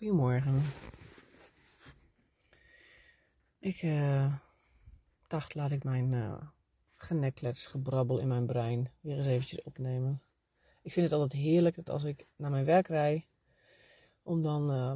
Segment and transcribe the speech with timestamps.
[0.00, 0.62] Goedemorgen.
[3.58, 4.34] Ik uh,
[5.26, 6.42] dacht, laat ik mijn uh,
[6.94, 10.22] geneklets, gebrabbel in mijn brein weer eens eventjes opnemen.
[10.82, 13.26] Ik vind het altijd heerlijk dat als ik naar mijn werk rij,
[14.22, 14.92] om dan uh,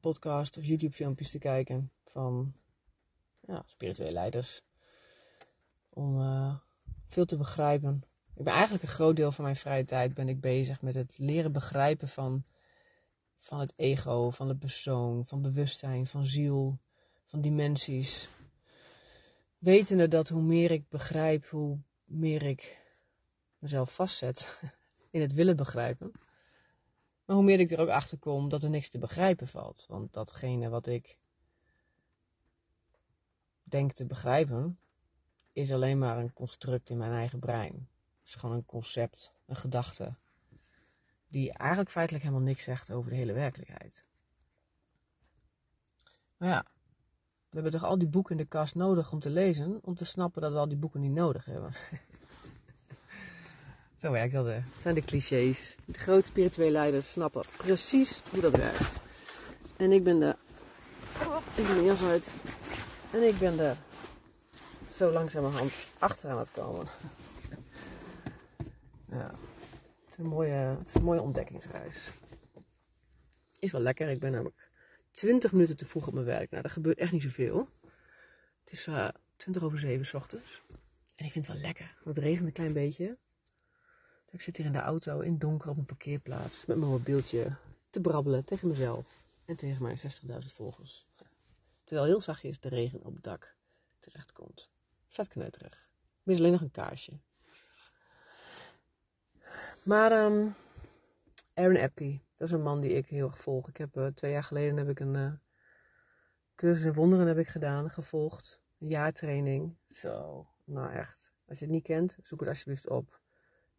[0.00, 2.54] podcast of YouTube filmpjes te kijken van
[3.40, 4.62] ja, spirituele leiders.
[5.88, 6.20] Om
[7.06, 8.04] veel te begrijpen.
[8.34, 11.18] Ik ben eigenlijk een groot deel van mijn vrije tijd ben ik bezig met het
[11.18, 12.44] leren begrijpen van
[13.38, 16.78] van het ego, van de persoon, van bewustzijn, van ziel,
[17.24, 18.28] van dimensies.
[19.58, 22.82] Wetende dat hoe meer ik begrijp, hoe meer ik
[23.58, 24.62] mezelf vastzet
[25.10, 26.12] in het willen begrijpen.
[27.24, 29.84] Maar hoe meer ik er ook achter kom dat er niks te begrijpen valt.
[29.88, 31.18] Want datgene wat ik
[33.62, 34.78] denk te begrijpen,
[35.52, 37.88] is alleen maar een construct in mijn eigen brein.
[38.18, 40.14] Het is gewoon een concept, een gedachte
[41.28, 44.04] die eigenlijk feitelijk helemaal niks zegt over de hele werkelijkheid.
[46.36, 46.66] Maar ja,
[47.48, 50.04] we hebben toch al die boeken in de kast nodig om te lezen, om te
[50.04, 51.72] snappen dat we al die boeken niet nodig hebben.
[53.96, 54.54] Zo werkt dat, hè.
[54.54, 55.76] Dat zijn de clichés.
[55.84, 59.00] De grote spirituele leiders snappen precies hoe dat werkt.
[59.76, 60.36] En ik ben de...
[61.54, 62.32] Ik ben de jas uit.
[63.10, 63.76] En ik ben er
[64.92, 66.86] zo langzamerhand achter aan het komen.
[69.10, 69.34] Ja
[70.18, 72.10] een mooie, het is een mooie ontdekkingsreis.
[73.58, 74.08] Is wel lekker.
[74.08, 74.70] Ik ben namelijk
[75.10, 76.50] 20 minuten te vroeg op mijn werk.
[76.50, 77.68] Nou, dat gebeurt echt niet zoveel.
[78.60, 80.62] Het is uh, eh, 20 over 7 s ochtends.
[81.14, 81.94] En ik vind het wel lekker.
[82.04, 83.18] Want het regent een klein beetje.
[84.30, 86.66] Ik zit hier in de auto in donker op een parkeerplaats.
[86.66, 87.56] Met mijn mobieltje
[87.90, 89.22] te brabbelen tegen mezelf.
[89.44, 91.06] En tegen mijn 60.000 volgers.
[91.84, 93.54] Terwijl heel zachtjes de regen op het dak
[93.98, 94.70] terecht komt.
[95.08, 95.88] Vet kneuterig.
[96.18, 97.18] Ik mis alleen nog een kaarsje.
[99.88, 100.54] Maar um,
[101.54, 103.68] Aaron Epke, dat is een man die ik heel erg volg.
[103.68, 105.32] Ik heb uh, twee jaar geleden heb ik een uh,
[106.54, 108.60] cursus in wonderen heb ik gedaan, gevolgd.
[108.78, 109.76] Een jaartraining.
[109.88, 111.32] Zo, nou echt.
[111.46, 113.20] Als je het niet kent, zoek het alsjeblieft op.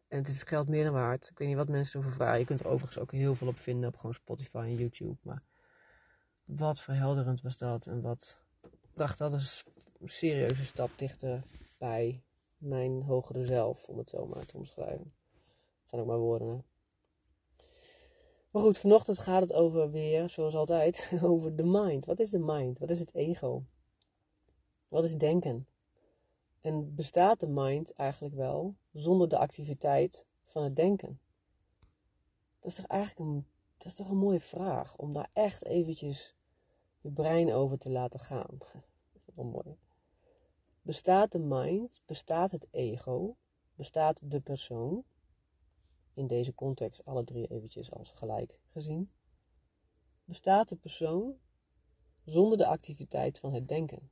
[0.08, 1.28] En het is geld meer dan waard.
[1.30, 2.38] Ik weet niet wat mensen erover vragen.
[2.38, 5.16] Je kunt er overigens ook heel veel op vinden op gewoon Spotify en YouTube.
[5.22, 5.42] Maar
[6.44, 7.86] wat verhelderend was dat.
[7.86, 8.38] En wat
[8.94, 11.42] bracht dat een serieuze stap dichter
[11.78, 12.22] bij
[12.56, 15.12] mijn hogere zelf, om het zo maar te omschrijven
[15.90, 16.48] zijn ook maar woorden.
[16.48, 16.58] Hè?
[18.50, 22.04] Maar goed, vanochtend gaat het over weer, zoals altijd, over de mind.
[22.04, 22.78] Wat is de mind?
[22.78, 23.62] Wat is het ego?
[24.88, 25.66] Wat is denken?
[26.60, 31.20] En bestaat de mind eigenlijk wel zonder de activiteit van het denken?
[32.60, 33.46] Dat is toch eigenlijk een,
[33.76, 36.34] dat is toch een mooie vraag om daar echt eventjes
[37.00, 38.58] je brein over te laten gaan.
[39.12, 39.76] Dat is wel mooi.
[40.82, 43.36] Bestaat de mind, bestaat het ego,
[43.74, 45.04] bestaat de persoon,
[46.20, 49.10] in deze context alle drie eventjes als gelijk gezien,
[50.24, 51.38] bestaat de persoon
[52.24, 54.10] zonder de activiteit van het denken.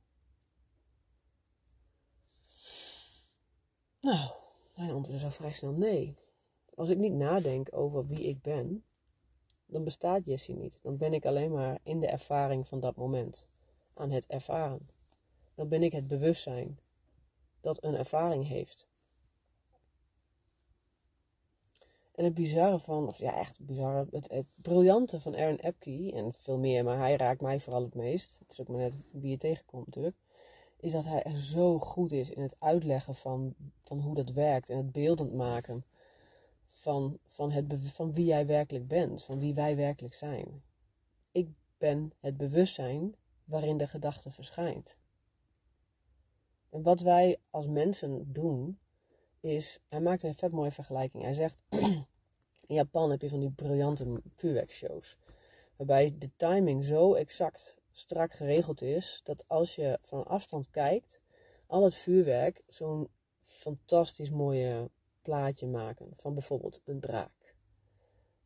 [4.01, 4.31] Nou,
[4.75, 6.15] mijn antwoord is al vrij snel nee.
[6.75, 8.83] Als ik niet nadenk over wie ik ben,
[9.65, 10.79] dan bestaat Jessie niet.
[10.81, 13.47] Dan ben ik alleen maar in de ervaring van dat moment,
[13.93, 14.89] aan het ervaren.
[15.55, 16.79] Dan ben ik het bewustzijn
[17.61, 18.88] dat een ervaring heeft.
[22.19, 26.57] En het bizarre van, of ja, echt bizarre, het, briljante van Aaron Epke, en veel
[26.57, 28.39] meer, maar hij raakt mij vooral het meest.
[28.39, 30.15] Het is ook maar net wie je tegenkomt natuurlijk.
[30.79, 34.69] Is dat hij er zo goed is in het uitleggen van, van hoe dat werkt
[34.69, 35.85] en het beeldend maken
[36.69, 40.63] van, van, het, van wie jij werkelijk bent, van wie wij werkelijk zijn.
[41.31, 44.95] Ik ben het bewustzijn waarin de gedachte verschijnt.
[46.69, 48.79] En wat wij als mensen doen,
[49.39, 51.23] is, hij maakt een vet mooie vergelijking.
[51.23, 51.57] Hij zegt,
[52.67, 55.17] in Japan heb je van die briljante vuurwerkshows.
[55.75, 61.19] Waarbij de timing zo exact strak geregeld is, dat als je van afstand kijkt,
[61.67, 63.09] al het vuurwerk zo'n
[63.45, 64.89] fantastisch mooie
[65.21, 66.13] plaatje maken.
[66.15, 67.55] Van bijvoorbeeld een draak.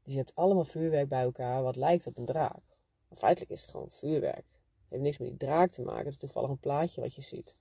[0.04, 2.64] Dus je hebt allemaal vuurwerk bij elkaar wat lijkt op een draak.
[3.08, 4.46] Maar feitelijk is het gewoon vuurwerk.
[4.46, 6.04] Het heeft niks met die draak te maken.
[6.04, 7.56] Het is toevallig een plaatje wat je ziet.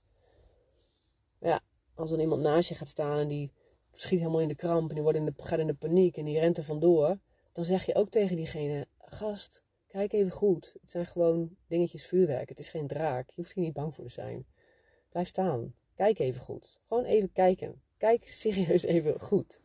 [1.39, 1.61] Ja,
[1.95, 3.51] als dan iemand naast je gaat staan en die
[3.91, 6.25] schiet helemaal in de kramp en die wordt in de, gaat in de paniek en
[6.25, 7.19] die rent er vandoor,
[7.51, 10.75] dan zeg je ook tegen diegene: Gast, kijk even goed.
[10.81, 12.49] Het zijn gewoon dingetjes vuurwerk.
[12.49, 13.27] Het is geen draak.
[13.29, 14.45] Je hoeft hier niet bang voor te zijn.
[15.09, 15.75] Blijf staan.
[15.95, 16.79] Kijk even goed.
[16.87, 17.81] Gewoon even kijken.
[17.97, 19.59] Kijk serieus even goed.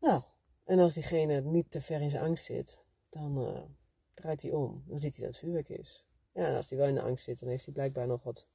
[0.00, 0.22] Nou,
[0.64, 2.78] en als diegene niet te ver in zijn angst zit,
[3.08, 3.62] dan uh,
[4.14, 4.84] draait hij om.
[4.86, 6.04] Dan ziet hij dat het vuurwerk is.
[6.32, 8.46] Ja, en als hij wel in de angst zit, dan heeft hij blijkbaar nog wat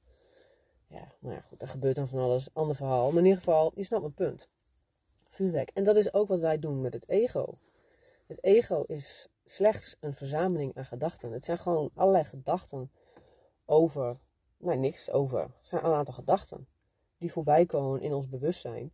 [0.92, 2.48] ja, nou ja, goed, er gebeurt dan van alles.
[2.52, 3.08] Ander verhaal.
[3.08, 4.48] Maar in ieder geval, je snapt mijn punt.
[5.24, 5.70] Vuurwerk.
[5.74, 7.58] En dat is ook wat wij doen met het ego.
[8.26, 11.32] Het ego is slechts een verzameling aan gedachten.
[11.32, 12.90] Het zijn gewoon allerlei gedachten
[13.64, 14.20] over,
[14.56, 15.40] nou niks over.
[15.40, 16.66] Het zijn een aantal gedachten
[17.18, 18.92] die voorbij komen in ons bewustzijn.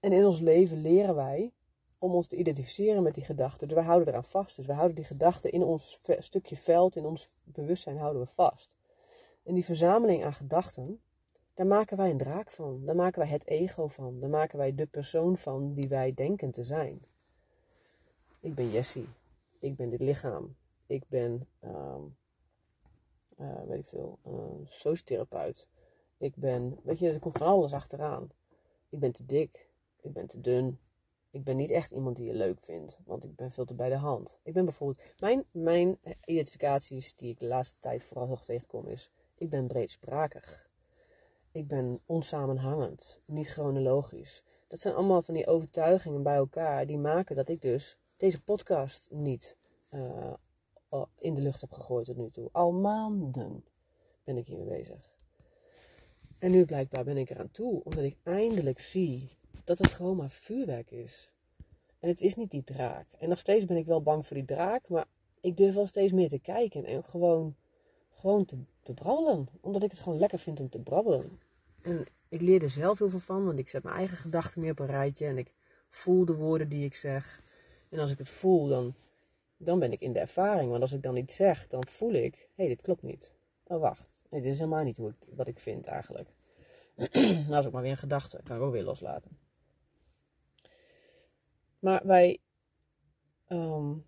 [0.00, 1.52] En in ons leven leren wij
[1.98, 3.68] om ons te identificeren met die gedachten.
[3.68, 4.56] Dus wij houden eraan vast.
[4.56, 8.75] Dus wij houden die gedachten in ons stukje veld, in ons bewustzijn houden we vast.
[9.46, 11.00] En die verzameling aan gedachten,
[11.54, 12.84] daar maken wij een draak van.
[12.84, 14.20] Daar maken wij het ego van.
[14.20, 17.00] Daar maken wij de persoon van die wij denken te zijn.
[18.40, 19.08] Ik ben Jessie.
[19.58, 20.56] Ik ben dit lichaam.
[20.86, 22.16] Ik ben, um,
[23.38, 24.18] uh, weet ik veel,
[24.64, 25.68] sociotherapeut.
[26.16, 28.30] Ik ben, weet je, er komt van alles achteraan.
[28.88, 29.68] Ik ben te dik.
[30.00, 30.78] Ik ben te dun.
[31.30, 33.88] Ik ben niet echt iemand die je leuk vindt, want ik ben veel te bij
[33.88, 34.38] de hand.
[34.42, 39.10] Ik ben bijvoorbeeld, mijn, mijn identificaties die ik de laatste tijd vooral nog tegenkom is,
[39.38, 40.68] ik ben breedsprakig.
[41.52, 44.42] Ik ben onsamenhangend, niet chronologisch.
[44.66, 49.08] Dat zijn allemaal van die overtuigingen bij elkaar die maken dat ik dus deze podcast
[49.10, 49.56] niet
[49.90, 50.32] uh,
[51.18, 52.48] in de lucht heb gegooid tot nu toe.
[52.52, 53.64] Al maanden
[54.24, 55.14] ben ik hiermee bezig.
[56.38, 60.30] En nu blijkbaar ben ik eraan toe, omdat ik eindelijk zie dat het gewoon maar
[60.30, 61.30] vuurwerk is.
[61.98, 63.06] En het is niet die draak.
[63.18, 65.06] En nog steeds ben ik wel bang voor die draak, maar
[65.40, 67.56] ik durf wel steeds meer te kijken en gewoon,
[68.10, 68.56] gewoon te,
[68.86, 69.48] te brabbelen.
[69.60, 71.40] Omdat ik het gewoon lekker vind om te brabbelen.
[71.82, 74.70] En ik leer er zelf heel veel van, want ik zet mijn eigen gedachten meer
[74.70, 75.52] op een rijtje en ik
[75.88, 77.42] voel de woorden die ik zeg.
[77.88, 78.94] En als ik het voel, dan,
[79.56, 80.70] dan ben ik in de ervaring.
[80.70, 83.34] Want als ik dan iets zeg, dan voel ik, hé, hey, dit klopt niet.
[83.66, 84.24] Oh, wacht.
[84.30, 86.28] Dit is helemaal niet hoe ik, wat ik vind eigenlijk.
[87.46, 88.40] nou, als ik maar weer een gedachte.
[88.44, 89.38] Kan ik ook weer loslaten.
[91.78, 92.38] Maar wij,
[93.48, 94.06] um,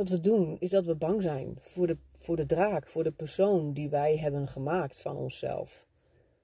[0.00, 3.10] wat we doen, is dat we bang zijn voor de, voor de draak, voor de
[3.10, 5.86] persoon die wij hebben gemaakt van onszelf.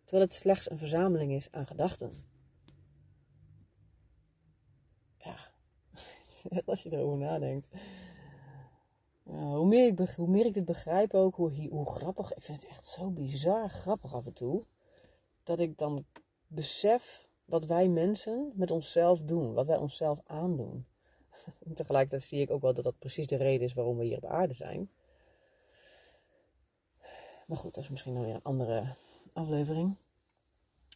[0.05, 2.13] Terwijl het slechts een verzameling is aan gedachten.
[5.19, 5.37] Ja,
[6.67, 7.69] als je erover nadenkt.
[9.23, 12.71] hoe, meer ik, hoe meer ik dit begrijp ook, hoe, hoe grappig, ik vind het
[12.71, 14.65] echt zo bizar grappig af en toe.
[15.43, 16.05] Dat ik dan
[16.47, 20.87] besef wat wij mensen met onszelf doen, wat wij onszelf aandoen.
[21.75, 24.25] Tegelijkertijd zie ik ook wel dat dat precies de reden is waarom we hier op
[24.25, 24.91] aarde zijn.
[27.47, 28.95] Maar goed, dat is misschien nog weer een andere
[29.33, 29.97] aflevering.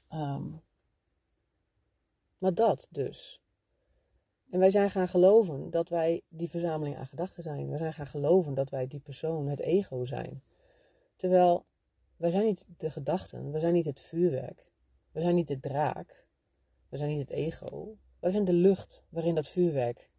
[0.09, 0.47] Ehm,
[2.39, 3.41] maar dat dus.
[4.51, 7.71] En wij zijn gaan geloven dat wij die verzameling aan gedachten zijn.
[7.71, 10.43] We zijn gaan geloven dat wij die persoon, het ego zijn.
[11.17, 11.65] Terwijl
[12.17, 14.67] wij zijn niet de gedachten, we zijn niet het vuurwerk,
[15.13, 16.27] we zijn niet de draak,
[16.89, 17.97] we zijn niet het ego.
[18.19, 20.10] Wij zijn de lucht waarin dat vuurwerk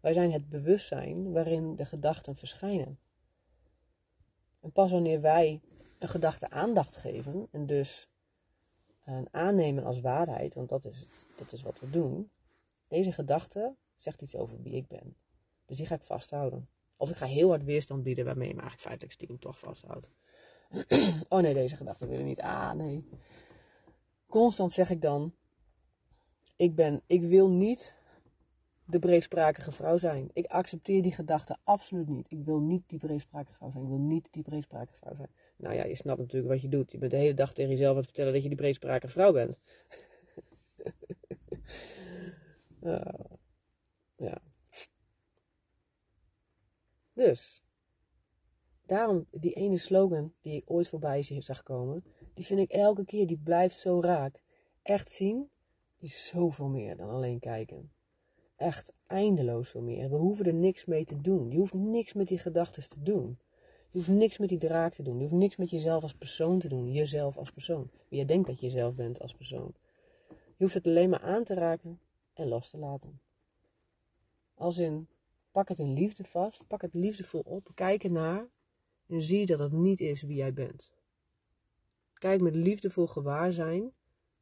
[0.00, 2.98] Wij zijn het bewustzijn waarin de gedachten verschijnen.
[4.60, 5.60] En pas wanneer wij
[5.98, 8.08] een gedachte aandacht geven en dus
[9.04, 12.30] een aannemen als waarheid, want dat is, het, dat is wat we doen.
[12.88, 15.16] Deze gedachte zegt iets over wie ik ben.
[15.66, 16.68] Dus die ga ik vasthouden.
[16.96, 20.10] Of ik ga heel hard weerstand bieden waarmee je me eigenlijk feitelijk stiekem toch vasthoudt.
[21.28, 22.40] oh nee, deze gedachte wil ik niet.
[22.40, 23.08] Ah nee.
[24.26, 25.34] Constant zeg ik dan:
[26.56, 27.94] ik, ben, ik wil niet
[28.90, 30.30] de breedsprakige vrouw zijn.
[30.32, 32.30] Ik accepteer die gedachte absoluut niet.
[32.30, 33.82] Ik wil niet die breedsprakige vrouw zijn.
[33.82, 35.30] Ik wil niet die breedsprakige vrouw zijn.
[35.56, 36.92] Nou ja, je snapt natuurlijk wat je doet.
[36.92, 39.32] Je bent de hele dag tegen jezelf aan het vertellen dat je die breedsprakige vrouw
[39.32, 39.58] bent.
[44.16, 44.40] ja.
[47.12, 47.62] Dus,
[48.86, 52.04] daarom die ene slogan die ik ooit voorbij zag komen,
[52.34, 54.42] die vind ik elke keer, die blijft zo raak.
[54.82, 55.50] Echt zien
[55.98, 57.92] is zoveel meer dan alleen kijken.
[58.60, 60.10] Echt eindeloos veel meer.
[60.10, 61.50] We hoeven er niks mee te doen.
[61.50, 63.38] Je hoeft niks met die gedachten te doen.
[63.90, 65.14] Je hoeft niks met die draak te doen.
[65.14, 66.92] Je hoeft niks met jezelf als persoon te doen.
[66.92, 67.90] Jezelf als persoon.
[68.08, 69.74] Wie jij denkt dat je zelf bent als persoon.
[70.28, 72.00] Je hoeft het alleen maar aan te raken
[72.32, 73.20] en los te laten.
[74.54, 75.08] Als in,
[75.50, 76.66] pak het in liefde vast.
[76.66, 77.70] Pak het liefdevol op.
[77.74, 78.48] Kijk ernaar.
[79.06, 80.92] En zie dat het niet is wie jij bent.
[82.14, 83.92] Kijk met liefdevol gewaarzijn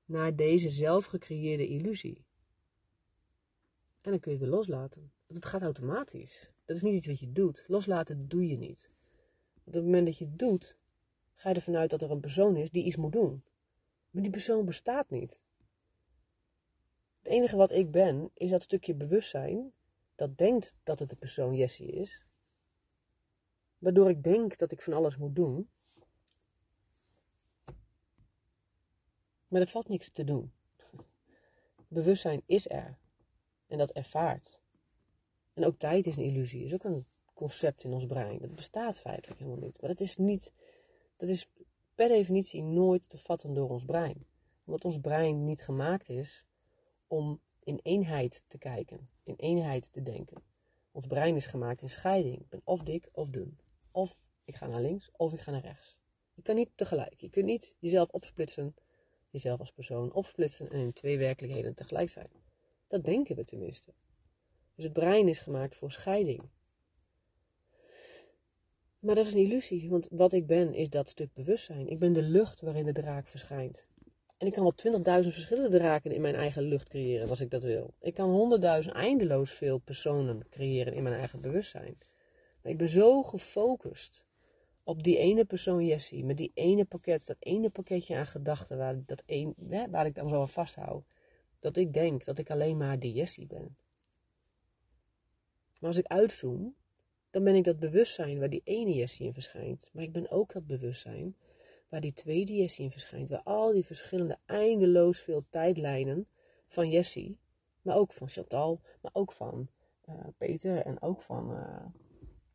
[0.05, 2.27] naar deze zelfgecreëerde illusie.
[4.09, 5.13] En dan kun je het loslaten.
[5.27, 6.51] Want het gaat automatisch.
[6.65, 7.65] Dat is niet iets wat je doet.
[7.67, 8.91] Loslaten doe je niet.
[9.65, 10.77] op het moment dat je het doet,
[11.35, 13.43] ga je ervan uit dat er een persoon is die iets moet doen.
[14.11, 15.41] Maar die persoon bestaat niet.
[17.19, 19.73] Het enige wat ik ben, is dat stukje bewustzijn
[20.15, 22.27] dat denkt dat het de persoon Jessie is.
[23.79, 25.69] Waardoor ik denk dat ik van alles moet doen.
[29.49, 30.53] Maar er valt niks te doen.
[31.89, 32.99] Bewustzijn is er.
[33.69, 34.61] En dat ervaart.
[35.55, 36.65] En ook tijd is een illusie.
[36.65, 38.39] is ook een concept in ons brein.
[38.39, 39.81] Dat bestaat feitelijk helemaal niet.
[39.81, 40.53] Maar dat is niet.
[41.17, 41.49] Dat is
[41.95, 44.27] per definitie nooit te vatten door ons brein.
[44.65, 46.47] Omdat ons brein niet gemaakt is
[47.07, 50.43] om in eenheid te kijken, in eenheid te denken.
[50.93, 52.41] Ons brein is gemaakt in scheiding.
[52.41, 53.59] Ik ben of dik of dun.
[53.91, 55.97] Of ik ga naar links of ik ga naar rechts.
[56.35, 57.21] Je kan niet tegelijk.
[57.21, 58.75] Je kunt niet jezelf opsplitsen,
[59.31, 62.29] jezelf als persoon opsplitsen en in twee werkelijkheden tegelijk zijn.
[62.89, 63.93] Dat denken we tenminste.
[64.75, 66.43] Dus het brein is gemaakt voor scheiding.
[68.99, 71.89] Maar dat is een illusie, want wat ik ben is dat stuk bewustzijn.
[71.89, 73.87] Ik ben de lucht waarin de draak verschijnt.
[74.37, 77.63] En ik kan wel 20.000 verschillende draken in mijn eigen lucht creëren als ik dat
[77.63, 77.95] wil.
[78.01, 81.99] Ik kan 100.000 eindeloos veel personen creëren in mijn eigen bewustzijn.
[82.63, 84.25] Maar ik ben zo gefocust
[84.83, 89.05] op die ene persoon Jessie, met die ene pakket, dat ene pakketje aan gedachten waar,
[89.07, 91.05] dat een, hè, waar ik dan zo aan vasthoud,
[91.59, 93.77] dat ik denk dat ik alleen maar die Jessie ben.
[95.79, 96.75] Maar als ik uitzoom,
[97.31, 99.91] dan ben ik dat bewustzijn waar die ene Jessie in verschijnt.
[99.93, 101.37] Maar ik ben ook dat bewustzijn
[101.89, 103.29] waar die tweede Jessie in verschijnt.
[103.29, 106.29] Waar al die verschillende eindeloos veel tijdlijnen
[106.67, 107.39] van Jessie,
[107.83, 109.69] maar ook van Chantal, maar ook van
[110.09, 111.87] uh, Peter en ook van, uh,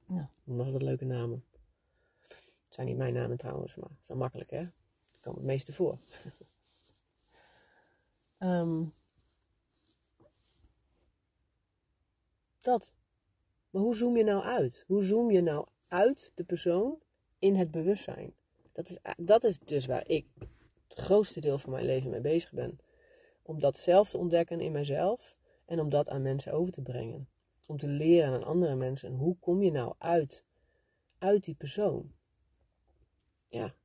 [0.06, 1.46] nou, nog wat leuke namen.
[2.66, 4.62] Het zijn niet mijn namen trouwens, maar wel makkelijk hè.
[4.62, 5.98] Ik kom het meeste voor.
[8.44, 8.94] um,
[12.62, 12.94] dat.
[13.70, 14.84] Maar hoe zoom je nou uit?
[14.88, 17.00] Hoe zoom je nou uit de persoon
[17.40, 18.34] in het bewustzijn?
[18.72, 20.26] Dat is, dat is dus waar ik
[20.88, 22.80] het grootste deel van mijn leven mee bezig ben.
[23.42, 25.36] Om dat zelf te ontdekken in mezelf
[25.66, 27.30] en om dat aan mensen over te brengen.
[27.68, 29.10] Om te leren aan andere mensen.
[29.10, 30.44] En hoe kom je nou uit,
[31.18, 32.14] uit die persoon?
[33.48, 33.76] Ja,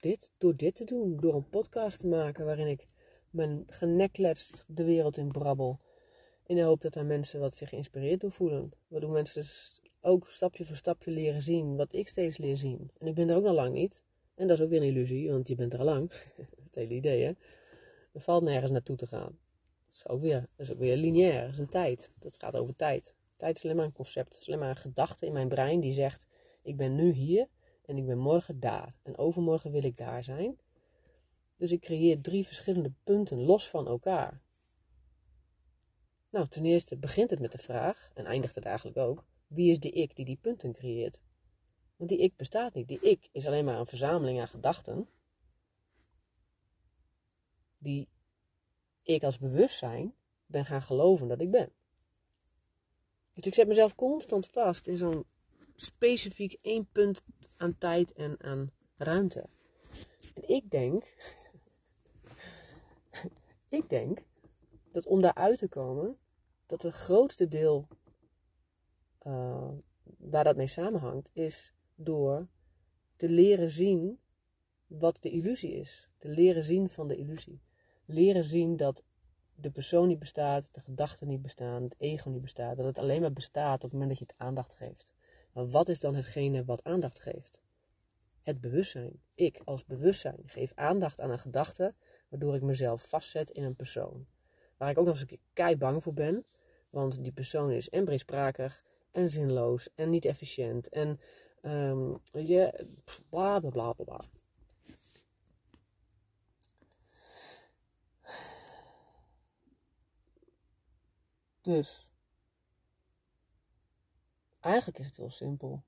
[0.00, 1.16] dit, door dit te doen.
[1.16, 2.86] Door een podcast te maken waarin ik
[3.32, 5.80] mijn geneklets de wereld in brabbel.
[6.46, 8.72] In de hoop dat daar mensen wat zich geïnspireerd door voelen.
[8.88, 12.90] Waardoor mensen dus ook stapje voor stapje leren zien wat ik steeds leer zien.
[12.98, 14.02] En ik ben er ook nog lang niet.
[14.34, 16.10] En dat is ook weer een illusie, want je bent er al lang.
[16.64, 17.32] het hele idee, hè.
[18.12, 19.38] Er valt nergens naartoe te gaan.
[19.86, 22.10] Dat is ook weer, is ook weer lineair, dat is een tijd.
[22.18, 23.16] Dat gaat over tijd.
[23.36, 25.92] Tijd is alleen maar een concept, is alleen maar een gedachte in mijn brein die
[25.92, 26.26] zegt:
[26.62, 27.48] Ik ben nu hier
[27.84, 28.94] en ik ben morgen daar.
[29.02, 30.58] En overmorgen wil ik daar zijn.
[31.62, 34.40] Dus ik creëer drie verschillende punten los van elkaar.
[36.30, 39.80] Nou, ten eerste begint het met de vraag, en eindigt het eigenlijk ook: wie is
[39.80, 41.20] de ik die die punten creëert?
[41.96, 42.88] Want die ik bestaat niet.
[42.88, 45.08] Die ik is alleen maar een verzameling aan gedachten.
[47.78, 48.08] Die
[49.02, 50.14] ik als bewustzijn
[50.46, 51.72] ben gaan geloven dat ik ben.
[53.32, 55.24] Dus ik zet mezelf constant vast in zo'n
[55.74, 57.22] specifiek één punt
[57.56, 59.48] aan tijd en aan ruimte.
[60.34, 61.14] En ik denk,
[63.72, 64.22] ik denk
[64.92, 66.16] dat om daaruit te komen,
[66.66, 67.88] dat het grootste deel
[69.26, 69.68] uh,
[70.18, 72.48] waar dat mee samenhangt, is door
[73.16, 74.20] te leren zien
[74.86, 76.08] wat de illusie is.
[76.18, 77.60] Te leren zien van de illusie.
[78.04, 79.02] Leren zien dat
[79.54, 82.76] de persoon niet bestaat, de gedachten niet bestaan, het ego niet bestaat.
[82.76, 85.14] Dat het alleen maar bestaat op het moment dat je het aandacht geeft.
[85.52, 87.62] Maar wat is dan hetgene wat aandacht geeft?
[88.42, 89.22] Het bewustzijn.
[89.34, 91.94] Ik als bewustzijn geef aandacht aan een gedachte,
[92.32, 94.26] waardoor ik mezelf vastzet in een persoon.
[94.76, 96.44] Waar ik ook nog eens een keer kei bang voor ben,
[96.90, 101.20] want die persoon is en breedsprakig en zinloos en niet efficiënt en
[101.64, 102.86] Um, je,
[103.28, 104.20] bla bla bla bla.
[111.60, 112.06] Dus,
[114.60, 115.82] eigenlijk is het heel simpel.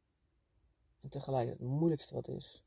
[1.01, 2.65] En tegelijk het moeilijkste wat is.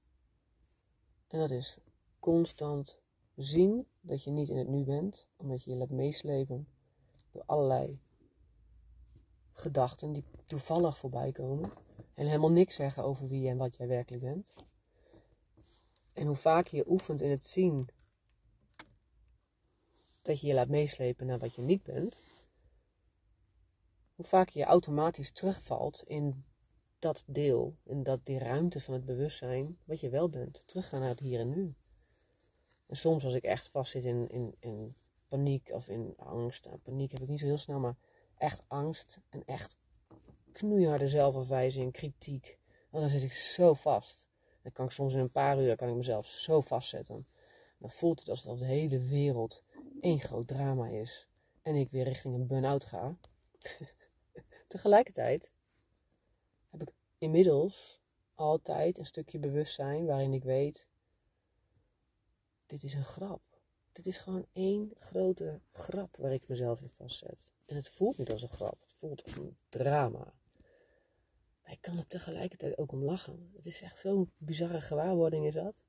[1.27, 1.77] En dat is
[2.19, 2.99] constant
[3.37, 6.67] zien dat je niet in het nu bent, omdat je je laat meeslepen
[7.31, 7.99] door allerlei
[9.51, 11.71] gedachten die toevallig voorbij komen
[12.13, 14.45] en helemaal niks zeggen over wie en wat jij werkelijk bent.
[16.13, 17.89] En hoe vaak je oefent in het zien
[20.21, 22.21] dat je je laat meeslepen naar wat je niet bent,
[24.15, 26.43] hoe vaak je automatisch terugvalt in
[26.99, 30.63] dat deel, in dat, die ruimte van het bewustzijn, wat je wel bent.
[30.65, 31.75] Teruggaan naar het hier en nu.
[32.87, 34.95] En soms als ik echt vastzit in, in, in
[35.27, 37.97] paniek of in angst, nou, paniek heb ik niet zo heel snel, maar
[38.37, 39.77] echt angst en echt
[40.51, 42.57] knoeiharde zelfafwijzing, kritiek.
[42.91, 44.25] En dan zit ik zo vast.
[44.61, 47.27] Dan kan ik soms in een paar uur kan ik mezelf zo vastzetten.
[47.77, 49.63] Dan voelt het alsof de hele wereld
[50.01, 51.27] één groot drama is.
[51.61, 53.17] En ik weer richting een burn-out ga.
[54.67, 55.51] Tegelijkertijd
[56.69, 58.01] heb ik inmiddels
[58.35, 60.87] altijd een stukje bewustzijn waarin ik weet:
[62.67, 63.41] dit is een grap.
[63.91, 67.53] Dit is gewoon één grote grap waar ik mezelf in vastzet.
[67.65, 70.33] En het voelt niet als een grap, het voelt als een drama.
[71.63, 73.51] Maar ik kan er tegelijkertijd ook om lachen.
[73.55, 75.83] Het is echt zo'n bizarre gewaarwording is dat.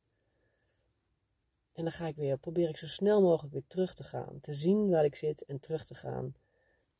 [1.73, 4.40] En dan ga ik weer, probeer ik zo snel mogelijk weer terug te gaan.
[4.40, 6.35] Te zien waar ik zit en terug te gaan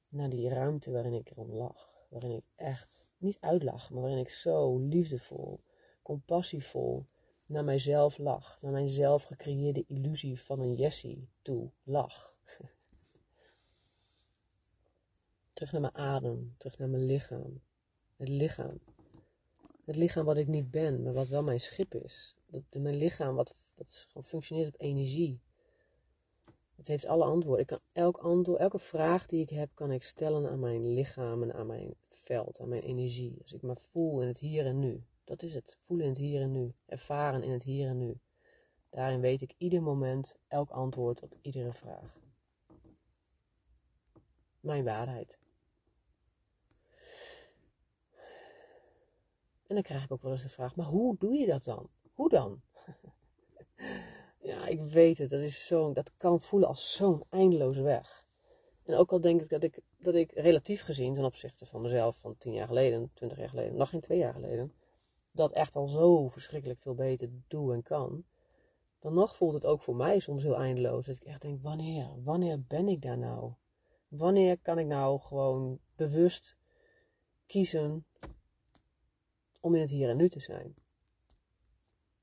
[0.09, 2.07] naar die ruimte waarin ik erom lag.
[2.09, 5.61] Waarin ik echt, niet uitlag, maar waarin ik zo liefdevol,
[6.03, 7.07] compassievol
[7.49, 8.59] naar mijzelf lag.
[8.61, 12.37] Naar mijn zelf gecreëerde illusie van een Jessie toe lag.
[15.53, 17.61] terug naar mijn adem, terug naar mijn lichaam.
[18.17, 18.81] Het lichaam.
[19.85, 22.37] Het lichaam wat ik niet ben, maar wat wel mijn schip is.
[22.71, 25.41] mijn lichaam wat, wat functioneert op energie.
[26.77, 27.61] Het heeft alle antwoorden.
[27.61, 31.43] Ik kan elk antwoord, elke vraag die ik heb, kan ik stellen aan mijn lichaam
[31.43, 33.39] en aan mijn veld, aan mijn energie.
[33.43, 35.03] Als ik me voel in het hier en nu.
[35.29, 35.77] Dat is het.
[35.81, 36.75] Voelen in het hier en nu.
[36.87, 38.21] Ervaren in het hier en nu.
[38.91, 42.19] Daarin weet ik ieder moment elk antwoord op iedere vraag.
[44.61, 45.39] Mijn waarheid.
[49.67, 51.91] En dan krijg ik ook wel eens de vraag, maar hoe doe je dat dan?
[52.15, 52.61] Hoe dan?
[54.51, 55.31] ja, ik weet het.
[55.31, 58.27] Dat, is zo, dat kan voelen als zo'n eindeloze weg.
[58.85, 62.17] En ook al denk ik dat, ik dat ik relatief gezien ten opzichte van mezelf
[62.17, 64.73] van tien jaar geleden, twintig jaar geleden, nog geen twee jaar geleden,
[65.39, 68.25] dat echt al zo verschrikkelijk veel beter doe en kan.
[68.99, 71.07] Dan nog voelt het ook voor mij soms heel eindeloos.
[71.07, 72.23] Dat ik echt denk, wanneer?
[72.23, 73.53] Wanneer ben ik daar nou?
[74.09, 76.57] Wanneer kan ik nou gewoon bewust
[77.47, 78.07] kiezen
[79.61, 80.75] om in het hier en nu te zijn.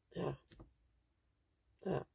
[0.10, 0.38] Ja.
[1.82, 2.08] Ja.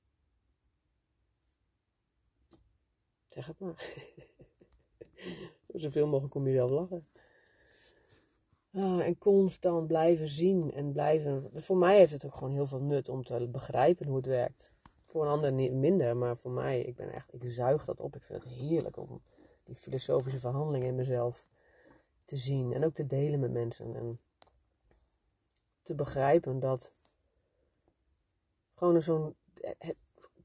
[3.29, 3.95] Zeg het maar.
[5.83, 7.07] Zoveel mogelijk om jezelf lachen.
[8.73, 11.51] Ah, en constant blijven zien en blijven.
[11.55, 14.73] Voor mij heeft het ook gewoon heel veel nut om te begrijpen hoe het werkt.
[15.07, 18.17] Voor een ander niet minder, maar voor mij, ik ben echt, ik zuig dat op.
[18.17, 19.23] Ik vind het heerlijk om
[19.65, 21.47] die filosofische verhandelingen in mezelf
[22.25, 23.97] te zien en ook te delen met mensen.
[23.97, 24.21] En
[25.83, 26.93] te begrijpen dat
[28.75, 29.35] gewoon zo'n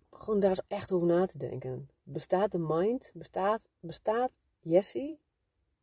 [0.10, 1.90] gewoon daar eens echt over na te denken.
[2.04, 5.20] Bestaat de mind, bestaat, bestaat Jessie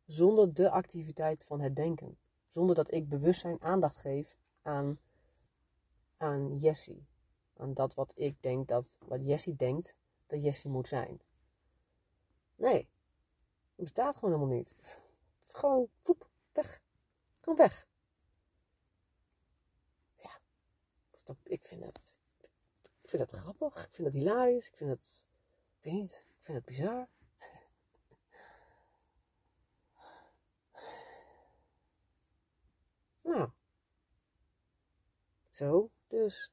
[0.05, 2.17] zonder de activiteit van het denken?
[2.53, 4.99] Zonder dat ik bewustzijn aandacht geef aan,
[6.17, 7.05] aan Jessie.
[7.57, 9.95] Aan dat wat ik denk dat, wat Jessie denkt
[10.27, 11.21] dat Jessie moet zijn.
[12.55, 12.87] Nee,
[13.75, 14.75] het bestaat gewoon helemaal niet.
[14.79, 16.81] Het is gewoon, poep, weg.
[17.39, 17.87] Gewoon weg.
[21.43, 22.13] ik vind het,
[23.01, 25.27] ik vind het grappig, ik vind het hilarisch, ik vind het,
[25.77, 27.07] ik weet niet, ik vind het bizar.
[33.21, 33.49] Nou,
[35.55, 36.51] zo, dus.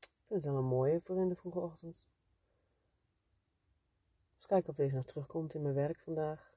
[0.00, 2.06] Ik vind het wel een mooie voor in de vroege ochtend.
[4.34, 6.52] Eens kijken of deze nog terugkomt in mijn werk vandaag.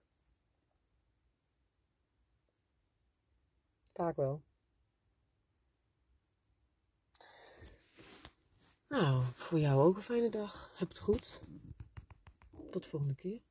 [3.93, 4.41] Vaak wel.
[8.87, 10.71] Nou, voor jou ook een fijne dag.
[10.75, 11.41] Heb het goed.
[12.71, 13.46] Tot de volgende keer.